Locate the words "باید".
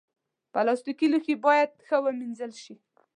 1.45-1.69